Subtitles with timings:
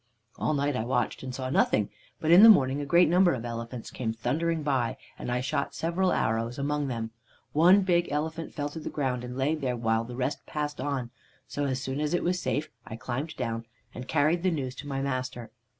[0.39, 3.45] "All night I watched, and saw nothing, but in the morning a great number of
[3.45, 7.11] elephants came thundering by, and I shot several arrows among them.
[7.53, 11.11] One big elephant fell to the ground, and lay there while the rest passed on;
[11.47, 14.87] so, as soon as it was safe, I climbed down and carried the news to
[14.87, 15.51] my master.